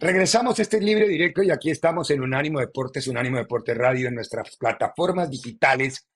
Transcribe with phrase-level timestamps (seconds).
[0.00, 4.14] Regresamos a este libre directo y aquí estamos en Unánimo Deportes, Unánimo Deportes Radio, en
[4.14, 6.06] nuestras plataformas digitales,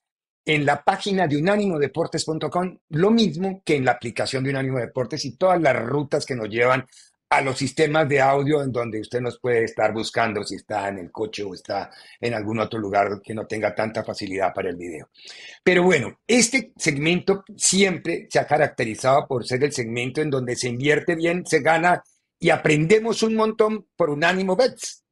[0.45, 5.37] en la página de unánimodeportes.com, lo mismo que en la aplicación de Unánimo Deportes y
[5.37, 6.87] todas las rutas que nos llevan
[7.29, 10.99] a los sistemas de audio en donde usted nos puede estar buscando si está en
[10.99, 11.91] el coche o está
[12.21, 15.09] en algún otro lugar que no tenga tanta facilidad para el video.
[15.65, 20.69] Pero bueno, este segmento siempre se ha caracterizado por ser el segmento en donde se
[20.69, 22.01] invierte bien, se gana
[22.43, 25.05] y aprendemos un montón por Unánimo Bets.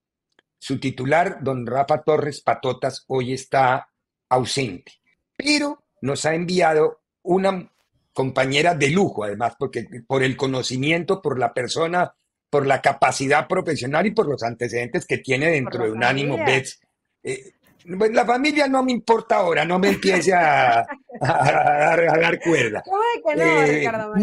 [0.59, 3.89] Su titular, don Rafa Torres Patotas, hoy está
[4.29, 4.95] ausente,
[5.37, 7.73] pero nos ha enviado una
[8.13, 12.13] compañera de lujo, además, porque por el conocimiento, por la persona,
[12.51, 16.81] por la capacidad profesional y por los antecedentes que tiene dentro de Unánimo Bets.
[17.23, 17.53] Eh,
[17.84, 20.86] la familia no me importa ahora, no me empiece a,
[21.20, 22.82] dar, cuerda.
[22.84, 22.98] ¿Cómo
[23.36, 24.14] no, eh, Ricardo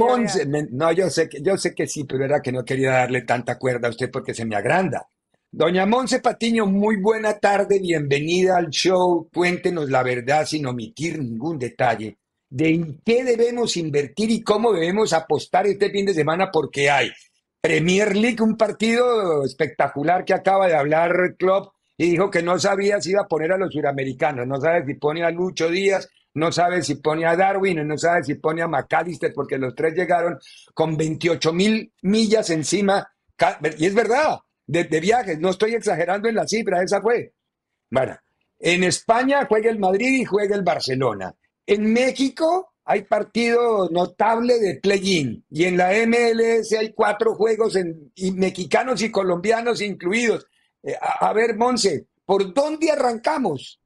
[0.72, 3.58] no, yo sé, que, yo sé que sí, pero era que no quería darle tanta
[3.58, 5.08] cuerda a usted porque se me agranda.
[5.50, 9.30] Doña Monse Patiño, muy buena tarde, bienvenida al show.
[9.34, 12.18] Cuéntenos la verdad sin omitir ningún detalle
[12.50, 17.12] de en qué debemos invertir y cómo debemos apostar este fin de semana porque hay
[17.62, 23.02] Premier League, un partido espectacular que acaba de hablar Klopp y dijo que no sabía
[23.02, 26.52] si iba a poner a los suramericanos, no sabe si pone a Lucho Díaz, no
[26.52, 30.38] sabe si pone a Darwin, no sabe si pone a McAllister, porque los tres llegaron
[30.74, 33.10] con 28 mil millas encima,
[33.78, 37.34] y es verdad, de, viajes, no estoy exagerando en la cifra, esa fue.
[37.90, 38.18] Bueno,
[38.60, 41.34] en España juega el Madrid y juega el Barcelona.
[41.66, 48.12] En México hay partido notable de play-in y en la MLS hay cuatro juegos en,
[48.36, 50.46] mexicanos y colombianos incluidos.
[50.88, 53.82] Eh, a, ver, Monse, ¿por dónde arrancamos?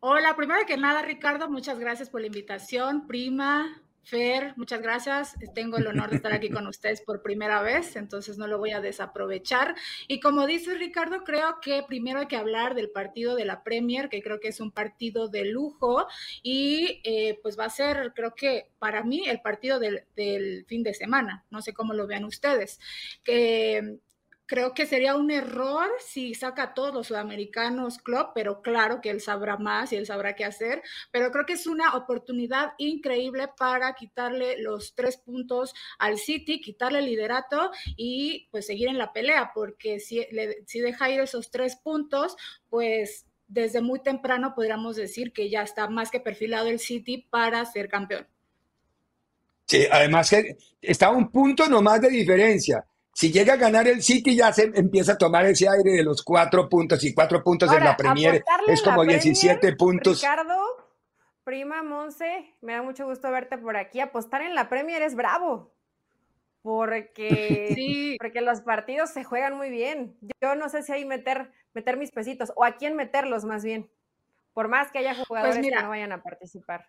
[0.00, 3.06] Hola, primero que nada, Ricardo, muchas gracias por la invitación.
[3.06, 5.34] Prima, Fer, muchas gracias.
[5.54, 8.72] Tengo el honor de estar aquí con ustedes por primera vez, entonces no lo voy
[8.72, 9.74] a desaprovechar.
[10.08, 14.10] Y como dice Ricardo, creo que primero hay que hablar del partido de la Premier,
[14.10, 16.06] que creo que es un partido de lujo
[16.42, 20.82] y eh, pues va a ser, creo que para mí, el partido del, del fin
[20.82, 21.46] de semana.
[21.48, 22.78] No sé cómo lo vean ustedes.
[23.22, 24.00] Que
[24.46, 29.10] Creo que sería un error si saca a todos los sudamericanos club, pero claro que
[29.10, 30.82] él sabrá más y él sabrá qué hacer.
[31.10, 36.98] Pero creo que es una oportunidad increíble para quitarle los tres puntos al City, quitarle
[36.98, 40.26] el liderato y pues seguir en la pelea, porque si,
[40.66, 42.36] si deja ir esos tres puntos,
[42.68, 47.64] pues desde muy temprano podríamos decir que ya está más que perfilado el City para
[47.64, 48.26] ser campeón.
[49.66, 52.84] Sí, además que está un punto nomás de diferencia.
[53.14, 56.22] Si llega a ganar el City, ya se empieza a tomar ese aire de los
[56.22, 58.44] cuatro puntos y cuatro puntos en la Premier.
[58.66, 60.20] Es como 17 puntos.
[60.20, 60.60] Ricardo,
[61.44, 64.00] prima Monse, me da mucho gusto verte por aquí.
[64.00, 65.72] Apostar en la Premier es bravo.
[66.62, 68.16] Porque, sí.
[68.18, 70.16] porque los partidos se juegan muy bien.
[70.42, 73.88] Yo no sé si hay meter, meter mis pesitos o a quién meterlos más bien.
[74.54, 76.86] Por más que haya pues jugadores que no vayan a participar.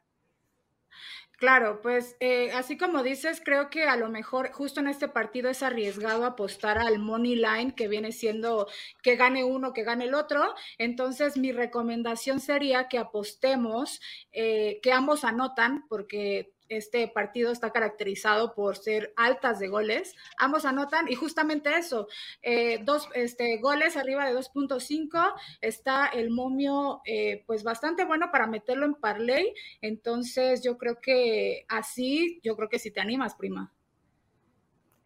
[1.37, 5.49] Claro, pues eh, así como dices, creo que a lo mejor justo en este partido
[5.49, 8.67] es arriesgado apostar al money line que viene siendo
[9.03, 10.55] que gane uno, que gane el otro.
[10.77, 13.99] Entonces mi recomendación sería que apostemos,
[14.31, 20.15] eh, que ambos anotan, porque este partido está caracterizado por ser altas de goles.
[20.37, 22.07] Ambos anotan y justamente eso,
[22.41, 25.33] eh, dos este, goles arriba de 2.5.
[25.61, 29.53] Está el momio eh, pues bastante bueno para meterlo en parlay.
[29.81, 33.71] Entonces yo creo que así, yo creo que si te animas, prima.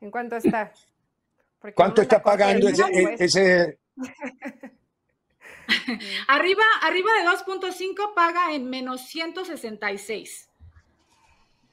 [0.02, 0.72] ¿En cuánto está?
[1.75, 3.80] ¿Cuánto está pagando ese...
[6.28, 10.50] arriba, arriba de 2.5 paga en menos 166.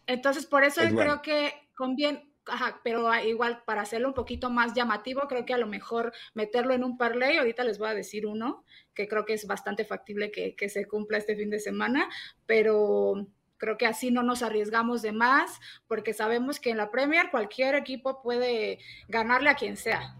[0.07, 4.73] Entonces, por eso yo creo que conviene, ajá, pero igual para hacerlo un poquito más
[4.75, 8.27] llamativo, creo que a lo mejor meterlo en un parlay, ahorita les voy a decir
[8.27, 8.65] uno,
[8.95, 12.09] que creo que es bastante factible que, que se cumpla este fin de semana,
[12.47, 13.29] pero
[13.59, 17.75] creo que así no nos arriesgamos de más, porque sabemos que en la Premier cualquier
[17.75, 18.79] equipo puede
[19.09, 20.17] ganarle a quien sea.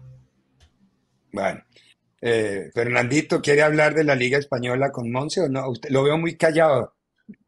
[1.31, 1.63] Bueno,
[2.21, 5.69] eh, Fernandito, ¿quiere hablar de la Liga Española con Monse o no?
[5.69, 6.95] Usted, lo veo muy callado.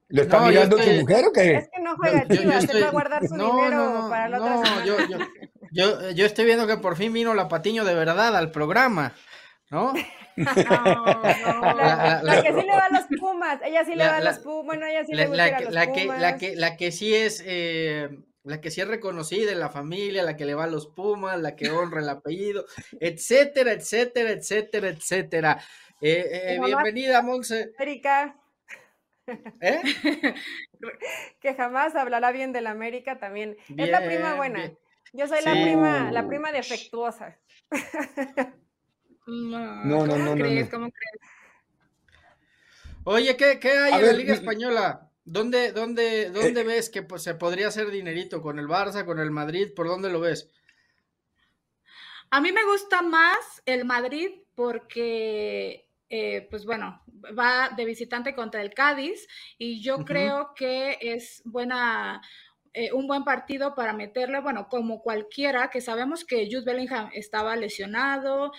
[0.09, 1.55] ¿Lo está mirando tu mujer o qué?
[1.55, 4.85] Es que no juega Chivas, él va a guardar su dinero para la otra semana.
[4.85, 5.17] Yo, yo,
[5.71, 9.13] yo, yo, estoy viendo que por fin vino la Patiño de verdad al programa,
[9.69, 9.93] ¿no?
[10.39, 11.75] No, no.
[11.75, 14.65] La, que sí le va a los Pumas, ella sí le va a los Pumas,
[14.65, 15.95] bueno, ella sí le gusta a los la Pumas.
[15.97, 18.09] Que, la, que, la que sí es, eh,
[18.45, 21.37] la que sí es reconocida en la familia, la que le va a los Pumas,
[21.41, 22.65] la que honra el apellido,
[23.01, 25.61] etcétera, etcétera, etcétera, etcétera.
[25.99, 27.73] Eh, eh, bienvenida, Monse.
[27.77, 28.39] Erika.
[29.61, 29.81] ¿Eh?
[31.41, 33.57] que jamás hablará bien de la América también.
[33.77, 34.71] es la prima buena.
[35.13, 37.37] Yo soy la prima, la prima defectuosa.
[39.25, 40.69] No, no, no, no, crees?
[40.69, 41.21] ¿Cómo crees?
[43.03, 45.09] Oye, ¿qué, qué hay en la Liga Española?
[45.23, 48.41] ¿Dónde, dónde, dónde ves que pues, se podría hacer dinerito?
[48.41, 49.73] ¿Con el Barça, con el Madrid?
[49.75, 50.49] ¿Por dónde lo ves?
[52.31, 57.01] A mí me gusta más el Madrid porque, eh, pues bueno,
[57.37, 59.27] va de visitante contra el Cádiz
[59.59, 62.21] y yo creo que es buena,
[62.73, 67.55] eh, un buen partido para meterle, bueno, como cualquiera, que sabemos que Jude Bellingham estaba
[67.55, 68.51] lesionado,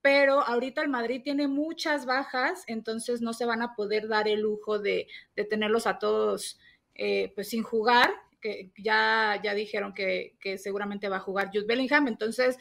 [0.00, 4.40] pero ahorita el Madrid tiene muchas bajas, entonces no se van a poder dar el
[4.40, 5.06] lujo de,
[5.48, 6.58] tenerlos a todos
[6.96, 8.10] eh, pues sin jugar,
[8.40, 12.58] que ya, ya dijeron que, que, seguramente va a jugar Jude Bellingham, entonces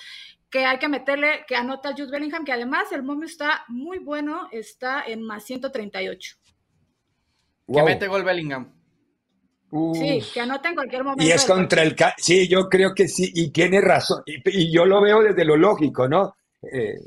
[0.56, 4.48] que hay que meterle, que anota Jude Bellingham, que además el momio está muy bueno,
[4.54, 6.38] está en más 138.
[7.68, 8.74] Que mete gol Bellingham.
[9.96, 11.22] Sí, que anota en cualquier momento.
[11.22, 11.94] Y es contra el...
[12.16, 14.24] Sí, yo creo que sí, y tiene razón.
[14.26, 16.38] Y, yo lo veo desde lo lógico, ¿no?
[16.72, 17.02] Eh,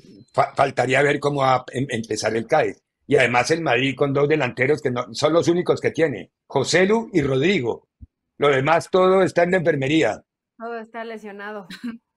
[0.55, 2.83] faltaría ver cómo va a em, empezar el Cádiz.
[3.07, 6.85] Y además el Madrid con dos delanteros que no, son los únicos que tiene, José
[6.85, 7.89] Lu y Rodrigo.
[8.37, 10.23] Lo demás todo está en la enfermería.
[10.59, 11.67] Todo está lesionado.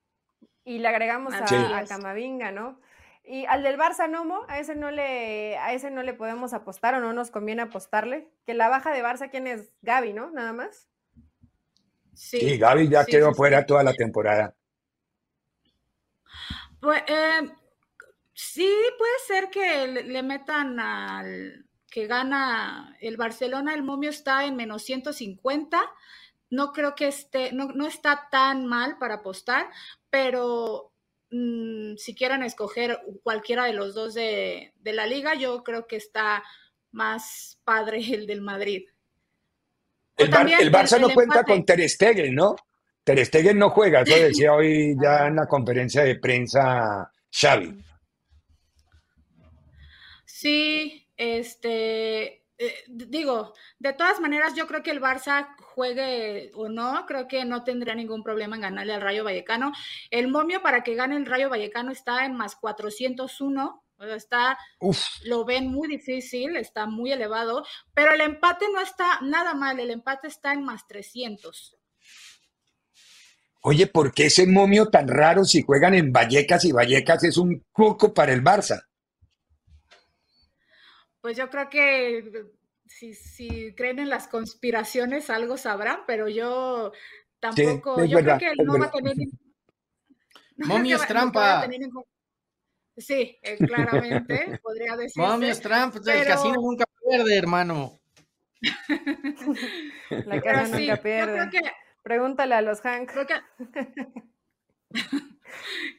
[0.64, 2.80] Y le agregamos a, Camavinga, ¿no?
[3.24, 6.96] Y al del Barça Nomo, a ese no le, a ese no le podemos apostar
[6.96, 8.30] o no nos conviene apostarle.
[8.46, 9.72] Que la baja de Barça, ¿quién es?
[9.82, 10.32] Gaby, ¿no?
[10.32, 10.88] Nada más.
[12.14, 14.56] Sí, Gaby ya quedó fuera toda la temporada.
[16.80, 17.52] Pues, eh,
[18.34, 24.56] sí, puede ser que le, metan al que gana el Barcelona, el momio está en
[24.56, 25.80] menos 150.
[26.52, 29.68] No creo que esté, no, no está tan mal para apostar,
[30.10, 30.94] pero
[31.32, 36.44] mm, si quieren escoger cualquiera de los dos de, la liga, yo creo que está
[36.92, 38.84] más padre el del Madrid.
[40.18, 42.56] El, Barça no cuenta con Ter Stegen, ¿no?
[43.04, 47.84] Ter Stegen no juega, eso decía hoy ya en la conferencia de prensa Xavi.
[50.26, 57.08] Sí, este, eh, digo, de todas maneras, yo creo que el Barça juegue o no,
[57.08, 59.72] creo que no tendría ningún problema en ganarle al Rayo Vallecano.
[60.12, 63.84] El momio para que gane el Rayo Vallecano está en más 401.
[64.16, 64.58] Está,
[65.26, 67.64] lo ven muy difícil, está muy elevado,
[67.94, 71.78] pero el empate no está nada mal, el empate está en más 300.
[73.64, 77.64] Oye, ¿por qué ese momio tan raro si juegan en Vallecas y Vallecas es un
[77.74, 78.88] poco para el Barça?
[81.22, 82.46] Pues yo creo que
[82.88, 86.92] si, creen en las conspiraciones algo sabrán, pero yo
[87.40, 89.16] tampoco, yo creo que no va a tener...
[90.58, 91.68] Momio es trampa.
[92.98, 95.22] Sí, eh, claramente, podría decir.
[95.22, 98.00] Momio es trampa, el casino nunca pierde, hermano.
[100.10, 101.50] La casa nunca pierde.
[102.04, 103.12] Pregúntale a los Hank.
[103.12, 103.36] Creo que...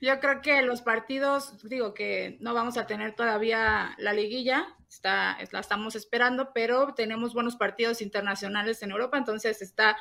[0.01, 5.39] Yo creo que los partidos, digo que no vamos a tener todavía la liguilla, está,
[5.51, 9.97] la estamos esperando, pero tenemos buenos partidos internacionales en Europa, entonces está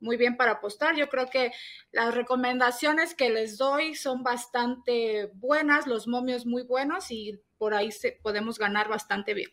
[0.00, 0.96] muy bien para apostar.
[0.96, 1.52] Yo creo que
[1.92, 7.92] las recomendaciones que les doy son bastante buenas, los momios muy buenos y por ahí
[7.92, 9.50] se, podemos ganar bastante bien.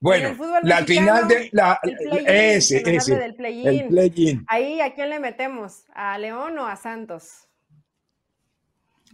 [0.00, 1.80] Bueno, la final de la
[2.26, 4.44] ese, ese, el play-in.
[4.48, 7.48] Ahí a quién le metemos, a León o a Santos.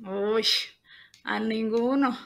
[0.02, 0.44] Uy,
[1.22, 2.18] a ninguno.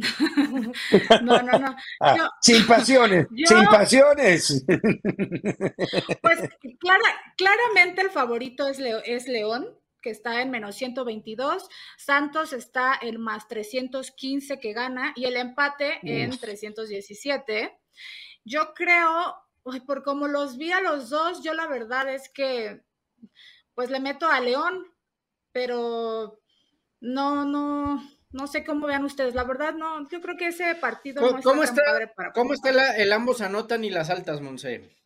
[1.22, 1.76] No, no, no.
[2.00, 4.64] Ah, sin pasiones, sin pasiones.
[6.22, 6.48] Pues
[7.36, 9.68] claramente el favorito es, es León,
[10.00, 11.68] que está en menos 122.
[11.98, 17.78] Santos está en más 315 que gana y el empate en 317.
[18.44, 19.36] Yo creo,
[19.86, 22.82] por como los vi a los dos, yo la verdad es que
[23.74, 24.86] pues le meto a León,
[25.52, 26.40] pero
[27.00, 29.34] no, no, no sé cómo vean ustedes.
[29.34, 32.70] La verdad, no, yo creo que ese partido no ¿cómo está, padre para ¿Cómo está
[32.96, 34.96] el ambos anotan y las altas, Monse?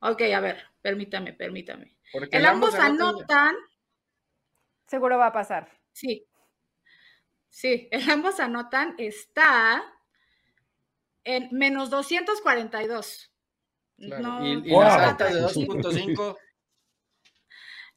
[0.00, 1.94] Ok, a ver, permítame, permítame.
[2.30, 3.54] el, ambos, anotan,
[4.86, 5.70] Seguro va a pasar.
[5.92, 6.26] Sí.
[7.48, 9.82] Sí, el ambos anotan está
[11.24, 13.30] en menos 242.
[13.98, 14.46] Claro.
[14.46, 16.38] y, y las altas de 2.5.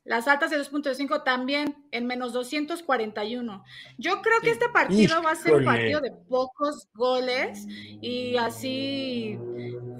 [0.05, 3.63] Las altas de 2.5 también en menos 241.
[3.97, 9.39] Yo creo que este partido va a ser un partido de pocos goles y así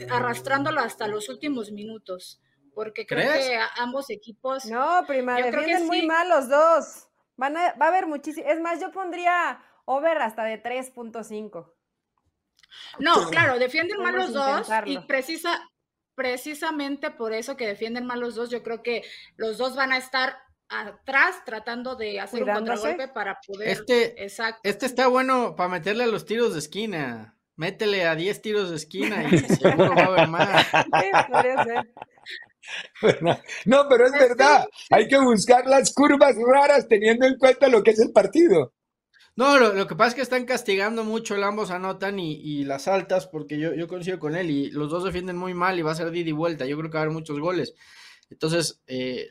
[0.10, 2.42] arrastrándolo hasta los últimos minutos.
[2.76, 4.66] Porque creo que ambos equipos.
[4.66, 7.08] No, prima, defienden muy mal los dos.
[7.38, 8.48] Van va a haber muchísimo.
[8.50, 11.72] Es más, yo pondría over hasta de 3.5.
[13.00, 15.62] No, claro, defienden mal los dos y precisa,
[16.16, 19.04] precisamente por eso que defienden mal los dos, yo creo que
[19.38, 20.38] los dos van a estar
[20.70, 23.70] atrás tratando de hacer un contragolpe para poder.
[23.70, 24.62] Este, Exacto.
[24.64, 27.38] este está bueno para meterle a los tiros de esquina.
[27.56, 30.68] Métele a 10 tiros de esquina y seguro va a haber más.
[33.66, 34.66] No, pero es pues verdad.
[34.90, 38.74] Hay que buscar las curvas raras teniendo en cuenta lo que es el partido.
[39.36, 43.28] No, lo, que pasa es que están castigando mucho, el ambos anotan y, las altas,
[43.28, 45.96] porque yo, yo coincido con él y los dos defienden muy mal y va a
[45.96, 46.66] ser Didi y vuelta.
[46.66, 47.74] Yo creo que va a haber muchos goles.
[48.30, 49.30] Entonces, eh,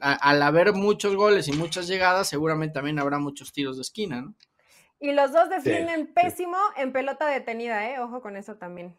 [0.00, 4.34] al haber muchos goles y muchas llegadas, seguramente también habrá muchos tiros de esquina, ¿no?
[4.98, 7.98] Y los dos defienden pésimo en pelota detenida, ¿eh?
[7.98, 8.96] Ojo con eso también.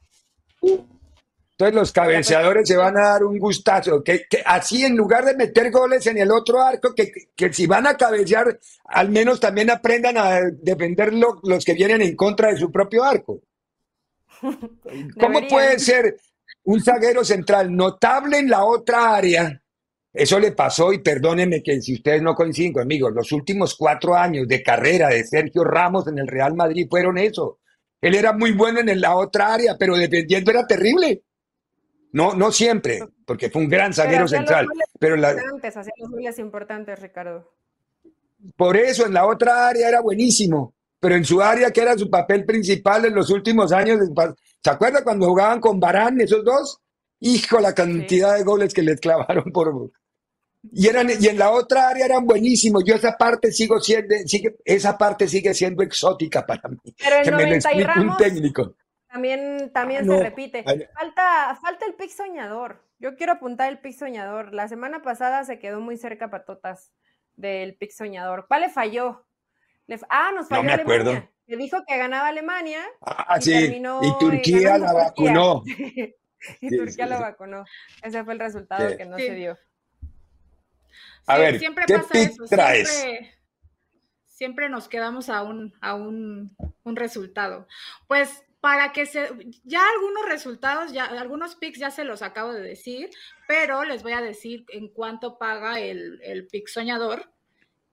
[1.53, 5.69] Entonces los cabeceadores se van a dar un gustazo, que, así en lugar de meter
[5.69, 10.17] goles en el otro arco, que, que si van a cabecear, al menos también aprendan
[10.17, 13.41] a defender los que vienen en contra de su propio arco.
[15.19, 16.17] ¿Cómo puede ser
[16.63, 19.61] un zaguero central notable en la otra área?
[20.11, 24.47] Eso le pasó, y perdónenme que si ustedes no coinciden conmigo, los últimos cuatro años
[24.47, 27.59] de carrera de Sergio Ramos en el Real Madrid fueron eso.
[28.01, 31.23] Él era muy bueno en la otra área, pero defendiendo era terrible.
[32.13, 34.67] No, no siempre, porque fue un gran zaguero central.
[34.99, 35.29] Pero la...
[35.29, 37.51] Antes hacía los goles importantes, Ricardo.
[38.55, 42.09] Por eso en la otra área era buenísimo, pero en su área, que era su
[42.09, 43.99] papel principal en los últimos años,
[44.63, 46.79] ¿se acuerda cuando jugaban con Barán esos dos?
[47.19, 49.91] Hijo, la cantidad de goles que les clavaron por...
[50.71, 52.83] Y, eran, y en la otra área eran buenísimos.
[52.85, 56.77] Yo esa parte sigo siendo, sigue, esa parte sigue siendo exótica para mí.
[56.97, 58.75] Pero el que me lo un técnico.
[59.13, 60.63] También, también se repite.
[60.95, 62.83] Falta, falta el pick soñador.
[62.97, 64.55] Yo quiero apuntar el pick soñador.
[64.55, 66.91] La semana pasada se quedó muy cerca Patotas
[67.35, 68.47] del pick soñador.
[68.47, 69.23] ¿Cuál le falló?
[70.09, 71.29] ah, nos falló no Acuerdo.
[71.45, 72.81] Le dijo que ganaba Alemania.
[73.01, 73.81] Ah, y sí.
[74.01, 75.61] y Turquía la vacunó.
[76.61, 77.65] y Turquía la vacunó.
[78.01, 79.59] Ese fue el resultado que no se dio.
[81.27, 82.45] A ver, siempre ¿qué pasa eso.
[82.45, 83.07] traes?
[84.25, 87.67] Siempre, nos quedamos a un, a un, un resultado.
[88.07, 89.27] Pues para que se,
[89.65, 93.09] ya algunos resultados, ya algunos picks ya se los acabo de decir,
[93.45, 97.29] pero les voy a decir en cuánto paga el, el pick soñador.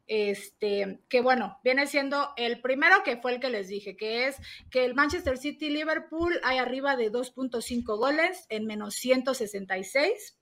[0.06, 4.36] Este, que bueno, viene siendo el primero que fue el que les dije, que es
[4.70, 10.38] que el Manchester City Liverpool hay arriba de 2.5 goles en menos 166.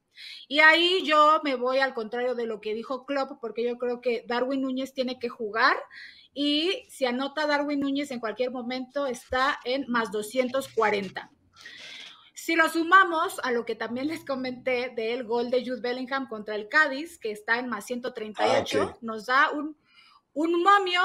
[0.46, 4.02] Y ahí yo me voy al contrario de lo que dijo Klopp, porque yo creo
[4.02, 5.78] que Darwin Núñez tiene que jugar
[6.34, 11.30] y si anota Darwin Núñez en cualquier momento está en más 240.
[12.34, 16.54] Si lo sumamos a lo que también les comenté del gol de Jude Bellingham contra
[16.54, 19.76] el Cádiz, que está en más 138, ah, nos da un,
[20.32, 21.02] un momio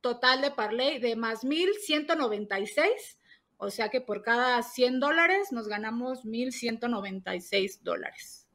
[0.00, 3.18] total de parlay de más 1196.
[3.56, 8.46] O sea que por cada 100 dólares nos ganamos 1196 dólares.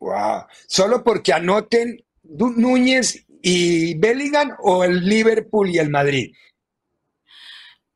[0.00, 0.46] Wow.
[0.66, 6.34] Solo porque anoten Núñez y Bellingham o el Liverpool y el Madrid?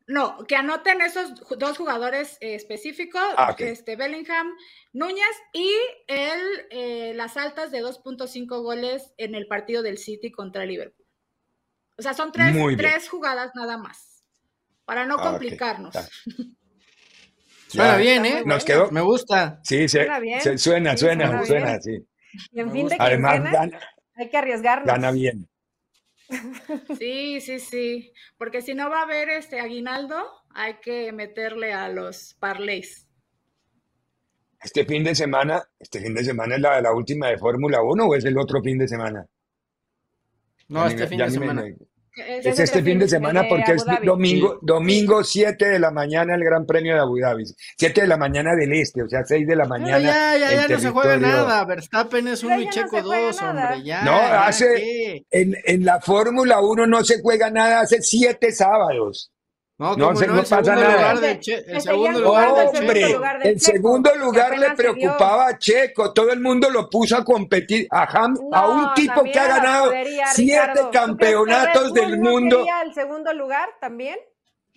[0.06, 4.52] No, que anoten esos dos jugadores eh, específicos, ah, este Bellingham,
[4.92, 5.24] Núñez
[5.54, 5.72] y
[6.08, 11.06] el, eh, las altas de 2.5 goles en el partido del City contra el Liverpool.
[11.96, 14.24] O sea, son tres, tres jugadas nada más,
[14.84, 15.94] para no ah, complicarnos.
[17.68, 18.42] Suena bien, ¿eh?
[18.44, 18.90] Nos quedó.
[18.90, 19.60] Me gusta.
[19.64, 20.20] Sí, suena,
[20.58, 22.06] suena, suena, suena, sí.
[22.52, 23.40] Y en fin de Además,
[24.14, 24.87] hay que arriesgarnos.
[24.87, 25.49] Gana bien.
[26.99, 28.12] Sí, sí, sí.
[28.38, 30.16] Porque si no va a haber este aguinaldo,
[30.54, 33.06] hay que meterle a los parlays.
[34.62, 38.06] Este fin de semana, este fin de semana es la, la última de Fórmula 1
[38.06, 39.26] o es el otro fin de semana?
[40.68, 41.64] No, este fin de semana.
[42.16, 46.64] Es, este fin de semana porque es domingo, domingo 7 de la mañana el Gran
[46.64, 47.44] Premio de Abu Dhabi.
[47.76, 49.99] 7 de la mañana del este, o sea, 6 de la mañana.
[49.99, 51.64] ya, ya, ya no se juega nada.
[51.64, 53.83] Verstappen es un Checo 2, hombre.
[53.85, 55.25] Ya, no, hace.
[55.30, 59.33] En, en la Fórmula 1 no se juega nada hace 7 sábados.
[59.76, 61.33] No, no, se, no, pasa nada.
[61.33, 62.71] el segundo lugar,
[63.43, 66.12] el segundo lugar le preocupaba a Checo.
[66.12, 67.88] Todo el mundo lo puso a competir.
[67.90, 69.93] A, a un tipo que ha ganado
[70.33, 72.64] siete campeonatos del mundo.
[72.85, 74.16] el segundo lugar también?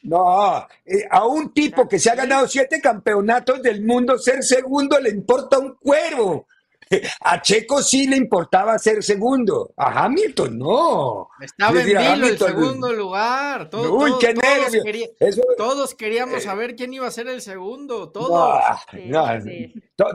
[0.04, 5.00] No, eh, a un tipo que se ha ganado siete campeonatos del mundo, ser segundo
[5.00, 6.48] le importa un cuero.
[7.22, 11.30] A Checo sí le importaba ser segundo, a Hamilton no.
[11.42, 13.70] Estaba en vilo el segundo lugar.
[13.74, 18.62] Uy, qué todos, todos queríamos saber quién iba a ser el segundo, todos.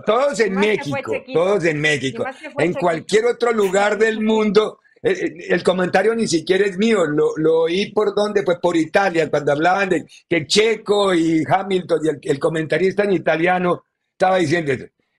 [0.06, 2.24] todos en México, todos en México.
[2.58, 4.78] En cualquier otro lugar del mundo.
[5.04, 9.28] Eh, eh, el, comentario ni siquiera es mío, lo, oí por dónde, pues por Italia,
[9.28, 14.72] cuando hablaban de que Checo y Hamilton y el comentarista en italiano estaba diciendo,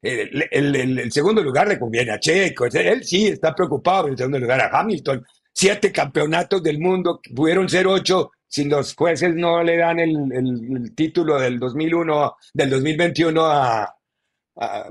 [0.04, 4.62] el, segundo lugar le conviene a Checo, él sí está preocupado por el segundo lugar
[4.62, 5.26] a Hamilton.
[5.52, 11.40] Siete campeonatos del mundo, pudieron ser ocho si los jueces no le dan el, título
[11.40, 13.96] del 2001, del 2021 a,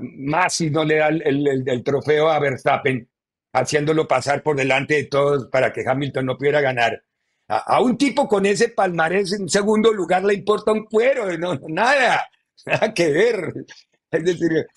[0.01, 3.07] más si no le dan el, trofeo a Verstappen,
[3.53, 7.03] haciéndolo pasar por delante de todos para que Hamilton no pudiera ganar.
[7.47, 12.27] A, un tipo con ese palmarés en segundo lugar le importa un cuero, no, nada,
[12.65, 13.53] nada que ver.
[14.13, 14.67] Es decir,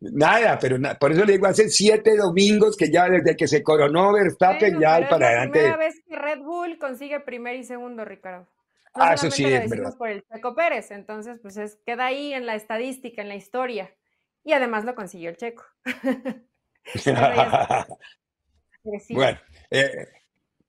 [0.00, 4.12] nada, pero por eso le digo, hace siete domingos que ya desde que se coronó
[4.12, 5.58] Verstappen ya hay para adelante.
[5.58, 8.46] Es la primera vez que Red Bull consigue primer y segundo, Ricardo.
[8.94, 9.94] ah, eso sí, es verdad.
[9.96, 13.94] por el Checo Pérez, entonces pues es, queda ahí en la estadística, en la historia.
[14.44, 15.64] Y además lo consiguió el Checo.
[19.10, 19.38] bueno,
[19.70, 20.06] eh,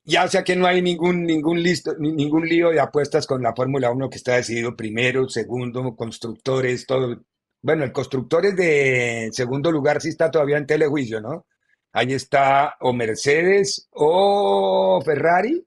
[0.05, 3.53] ya o sea que no hay ningún, ningún, listo, ningún lío de apuestas con la
[3.53, 7.21] Fórmula 1 que está decidido primero, segundo, constructores, todo
[7.61, 11.45] bueno, el constructor es de segundo lugar, sí está todavía en telejuicio, ¿no?
[11.93, 15.65] Ahí está o Mercedes o Ferrari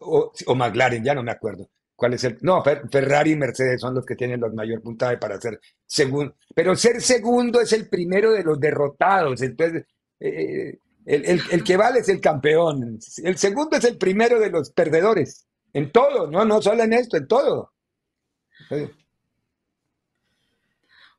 [0.00, 1.68] o, McLaren, ya no me acuerdo.
[1.96, 2.38] ¿Cuál es el?
[2.42, 6.36] No, Ferrari y Mercedes son los que tienen los mayor puntaje para ser segundo.
[6.54, 9.42] Pero ser segundo es el primero de los derrotados.
[9.42, 9.84] Entonces,
[10.20, 12.98] eh, el, que vale es el campeón.
[13.24, 15.46] El segundo es el primero de los perdedores.
[15.72, 17.72] En todo, no, no solo en esto, en todo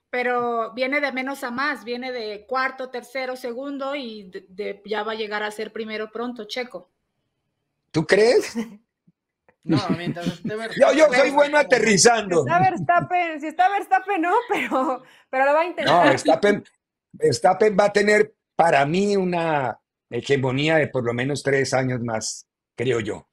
[0.10, 4.32] pero viene de menos a más, viene de cuarto, tercero, segundo y
[4.86, 6.90] ya va a llegar a ser primero pronto, Checo.
[7.92, 8.56] ¿Tú crees?
[9.62, 12.44] No, mientras Yo, yo soy bueno aterrizando.
[12.44, 16.06] Si está Verstappen, si está Verstappen, no, pero, pero lo va a intentar.
[16.06, 16.64] No, Verstappen,
[17.12, 19.78] Verstappen va a tener para mí una
[20.10, 23.28] hegemonía de por lo menos tres años más, creo yo.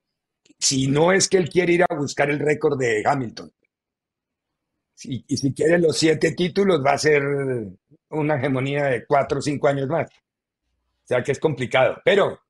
[0.58, 3.52] Si no es que él quiere ir a buscar el récord de Hamilton
[5.02, 7.22] y si quiere los siete títulos, va a ser
[8.10, 10.08] una hegemonía de cuatro o cinco años más.
[10.08, 12.40] O sea que es complicado, pero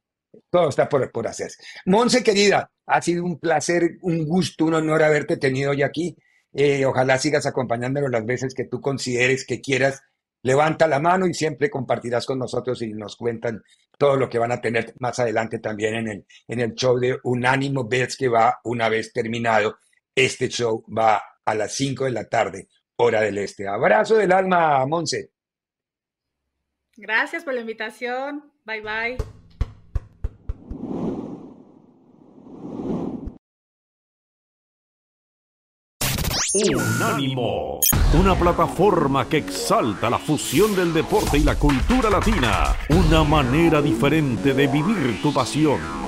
[0.50, 1.62] todo está por, por hacerse.
[1.87, 6.16] Monse, querida, ha sido un placer, un gusto, un honor haberte tenido hoy aquí.
[6.53, 10.03] Eh, ojalá sigas acompañándonos las veces que tú consideres que quieras.
[10.42, 13.62] Levanta la mano y siempre compartirás con nosotros y nos cuentan
[13.99, 17.18] todo lo que van a tener más adelante también en el, en el show de
[17.25, 19.79] Unánimo Bets que va una vez terminado.
[20.14, 23.66] Este show va a las 5 de la tarde, hora del este.
[23.66, 25.30] Abrazo del alma, Monse.
[26.96, 28.52] Gracias por la invitación.
[28.64, 29.16] Bye bye.
[36.74, 37.80] Unánimo,
[38.18, 44.54] una plataforma que exalta la fusión del deporte y la cultura latina, una manera diferente
[44.54, 46.06] de vivir tu pasión.